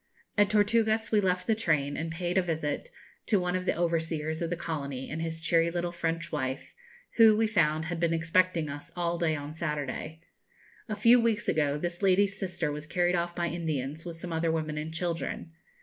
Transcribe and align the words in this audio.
At 0.35 0.49
Tortugas 0.49 1.11
we 1.11 1.21
left 1.21 1.45
the 1.45 1.53
train, 1.53 1.95
and 1.95 2.11
paid 2.11 2.35
a 2.35 2.41
visit 2.41 2.89
to 3.27 3.39
one 3.39 3.55
of 3.55 3.67
the 3.67 3.75
overseers 3.77 4.41
of 4.41 4.49
the 4.49 4.55
colony 4.55 5.07
and 5.11 5.21
his 5.21 5.39
cheery 5.39 5.69
little 5.69 5.91
French 5.91 6.31
wife, 6.31 6.73
who, 7.17 7.37
we 7.37 7.45
found, 7.45 7.85
had 7.85 7.99
been 7.99 8.11
expecting 8.11 8.67
us 8.67 8.91
all 8.95 9.19
day 9.19 9.35
on 9.35 9.53
Saturday. 9.53 10.21
A 10.89 10.95
few 10.95 11.19
weeks 11.21 11.47
ago 11.47 11.77
this 11.77 12.01
lady's 12.01 12.35
sister 12.39 12.71
was 12.71 12.87
carried 12.87 13.13
off 13.13 13.35
by 13.35 13.45
Indians, 13.49 14.03
with 14.03 14.15
some 14.15 14.33
other 14.33 14.51
women 14.51 14.75
and 14.79 14.91
children. 14.91 15.51